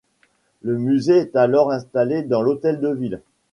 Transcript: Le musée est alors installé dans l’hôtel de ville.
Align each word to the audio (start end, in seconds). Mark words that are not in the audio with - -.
Le 0.63 0.79
musée 0.79 1.17
est 1.17 1.35
alors 1.35 1.71
installé 1.71 2.23
dans 2.23 2.41
l’hôtel 2.41 2.79
de 2.79 2.87
ville. 2.89 3.21